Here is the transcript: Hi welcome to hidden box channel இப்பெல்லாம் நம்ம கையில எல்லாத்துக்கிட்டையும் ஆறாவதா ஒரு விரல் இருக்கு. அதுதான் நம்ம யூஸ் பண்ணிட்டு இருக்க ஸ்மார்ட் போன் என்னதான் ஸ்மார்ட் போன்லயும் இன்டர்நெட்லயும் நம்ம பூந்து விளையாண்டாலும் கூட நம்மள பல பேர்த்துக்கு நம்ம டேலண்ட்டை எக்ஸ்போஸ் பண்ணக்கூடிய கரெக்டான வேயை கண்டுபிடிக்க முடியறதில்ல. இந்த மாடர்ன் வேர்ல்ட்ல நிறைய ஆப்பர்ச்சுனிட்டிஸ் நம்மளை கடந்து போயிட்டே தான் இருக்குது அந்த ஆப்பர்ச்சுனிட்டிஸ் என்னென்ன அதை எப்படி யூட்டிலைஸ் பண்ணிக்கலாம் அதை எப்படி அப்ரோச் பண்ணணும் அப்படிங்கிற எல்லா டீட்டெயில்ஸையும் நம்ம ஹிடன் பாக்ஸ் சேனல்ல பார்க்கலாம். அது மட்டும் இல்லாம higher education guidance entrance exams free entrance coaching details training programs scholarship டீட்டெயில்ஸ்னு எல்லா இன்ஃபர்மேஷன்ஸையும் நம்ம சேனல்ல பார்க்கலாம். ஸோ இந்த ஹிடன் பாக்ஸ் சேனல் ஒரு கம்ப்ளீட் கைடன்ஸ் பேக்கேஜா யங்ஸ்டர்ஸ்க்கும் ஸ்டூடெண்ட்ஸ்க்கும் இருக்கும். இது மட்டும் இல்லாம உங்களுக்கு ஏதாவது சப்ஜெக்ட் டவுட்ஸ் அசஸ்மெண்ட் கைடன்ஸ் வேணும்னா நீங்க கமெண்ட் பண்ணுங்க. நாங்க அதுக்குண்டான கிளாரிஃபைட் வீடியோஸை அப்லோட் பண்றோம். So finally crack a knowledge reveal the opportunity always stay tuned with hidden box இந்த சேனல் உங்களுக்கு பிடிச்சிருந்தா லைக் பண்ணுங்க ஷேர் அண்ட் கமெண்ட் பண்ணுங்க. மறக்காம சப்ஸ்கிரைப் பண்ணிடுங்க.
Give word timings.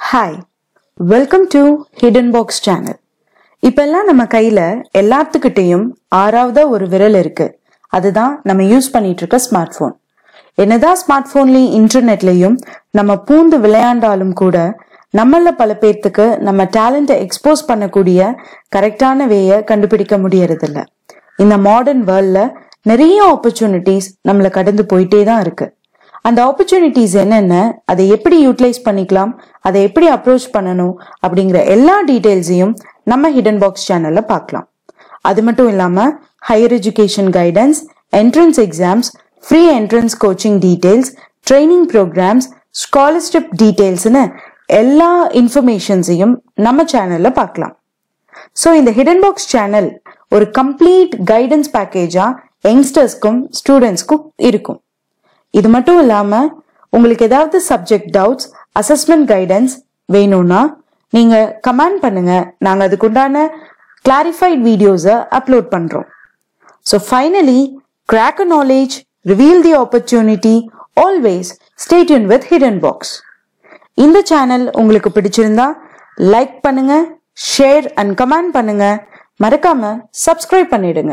Hi 0.00 0.36
welcome 0.96 1.46
to 1.48 1.84
hidden 2.00 2.30
box 2.30 2.62
channel 2.62 2.98
இப்பெல்லாம் 3.62 4.04
நம்ம 4.04 4.24
கையில 4.24 4.82
எல்லாத்துக்கிட்டையும் 4.98 5.90
ஆறாவதா 6.16 6.68
ஒரு 6.68 6.86
விரல் 6.88 7.14
இருக்கு. 7.14 7.60
அதுதான் 7.88 8.40
நம்ம 8.42 8.62
யூஸ் 8.62 8.92
பண்ணிட்டு 8.92 9.18
இருக்க 9.18 9.38
ஸ்மார்ட் 9.38 9.76
போன் 9.78 10.00
என்னதான் 10.54 10.96
ஸ்மார்ட் 11.06 11.30
போன்லயும் 11.34 11.74
இன்டர்நெட்லயும் 11.80 12.56
நம்ம 12.90 13.14
பூந்து 13.14 13.58
விளையாண்டாலும் 13.58 14.32
கூட 14.32 14.76
நம்மள 15.14 15.50
பல 15.50 15.78
பேர்த்துக்கு 15.80 16.38
நம்ம 16.38 16.64
டேலண்ட்டை 16.64 17.26
எக்ஸ்போஸ் 17.26 17.68
பண்ணக்கூடிய 17.68 18.36
கரெக்டான 18.76 19.26
வேயை 19.26 19.64
கண்டுபிடிக்க 19.64 20.18
முடியறதில்ல. 20.18 20.82
இந்த 21.36 21.56
மாடர்ன் 21.56 22.04
வேர்ல்ட்ல 22.04 22.52
நிறைய 22.82 23.38
ஆப்பர்ச்சுனிட்டிஸ் 23.38 24.10
நம்மளை 24.28 24.50
கடந்து 24.50 24.86
போயிட்டே 24.92 25.24
தான் 25.24 25.40
இருக்குது 25.40 25.72
அந்த 26.28 26.40
ஆப்பர்ச்சுனிட்டிஸ் 26.48 27.14
என்னென்ன 27.22 27.54
அதை 27.92 28.04
எப்படி 28.16 28.36
யூட்டிலைஸ் 28.46 28.80
பண்ணிக்கலாம் 28.86 29.32
அதை 29.68 29.80
எப்படி 29.88 30.06
அப்ரோச் 30.16 30.46
பண்ணணும் 30.56 30.94
அப்படிங்கிற 31.26 31.58
எல்லா 31.74 31.96
டீட்டெயில்ஸையும் 32.10 32.74
நம்ம 33.12 33.30
ஹிடன் 33.36 33.60
பாக்ஸ் 33.62 33.86
சேனல்ல 33.88 34.20
பார்க்கலாம். 34.32 34.66
அது 35.30 35.40
மட்டும் 35.46 35.70
இல்லாம 35.72 36.06
higher 36.48 36.74
education 36.78 37.30
guidance 37.38 37.80
entrance 38.20 38.60
exams 38.66 39.08
free 39.46 39.62
entrance 39.78 40.16
coaching 40.24 40.58
details 40.66 41.10
training 41.48 41.86
programs 41.94 42.46
scholarship 42.82 43.50
டீட்டெயில்ஸ்னு 43.62 44.24
எல்லா 44.80 45.10
இன்ஃபர்மேஷன்ஸையும் 45.40 46.34
நம்ம 46.66 46.82
சேனல்ல 46.92 47.28
பார்க்கலாம். 47.40 47.74
ஸோ 48.62 48.68
இந்த 48.80 48.90
ஹிடன் 48.98 49.22
பாக்ஸ் 49.24 49.48
சேனல் 49.54 49.88
ஒரு 50.34 50.44
கம்ப்ளீட் 50.58 51.14
கைடன்ஸ் 51.32 51.70
பேக்கேஜா 51.76 52.26
யங்ஸ்டர்ஸ்க்கும் 52.68 53.40
ஸ்டூடெண்ட்ஸ்க்கும் 53.58 54.24
இருக்கும். 54.50 54.80
இது 55.58 55.68
மட்டும் 55.76 56.00
இல்லாம 56.04 56.32
உங்களுக்கு 56.92 57.24
ஏதாவது 57.30 57.56
சப்ஜெக்ட் 57.70 58.10
டவுட்ஸ் 58.18 58.46
அசஸ்மெண்ட் 58.80 59.26
கைடன்ஸ் 59.32 59.74
வேணும்னா 60.08 60.60
நீங்க 61.12 61.36
கமெண்ட் 61.66 62.00
பண்ணுங்க. 62.04 62.32
நாங்க 62.66 62.82
அதுக்குண்டான 62.88 63.44
கிளாரிஃபைட் 64.04 64.60
வீடியோஸை 64.68 65.16
அப்லோட் 65.38 65.68
பண்றோம். 65.74 66.06
So 66.86 66.98
finally 67.08 67.60
crack 68.08 68.42
a 68.44 68.48
knowledge 68.56 68.94
reveal 69.30 69.62
the 69.66 69.72
opportunity 69.82 70.54
always 71.04 71.50
stay tuned 71.84 72.26
with 72.32 72.46
hidden 72.50 72.80
box 72.84 73.12
இந்த 74.04 74.18
சேனல் 74.30 74.66
உங்களுக்கு 74.80 75.10
பிடிச்சிருந்தா 75.16 75.68
லைக் 76.34 76.56
பண்ணுங்க 76.66 76.94
ஷேர் 77.52 77.86
அண்ட் 78.00 78.14
கமெண்ட் 78.20 78.52
பண்ணுங்க. 78.56 78.86
மறக்காம 79.44 79.90
சப்ஸ்கிரைப் 80.24 80.72
பண்ணிடுங்க. 80.72 81.12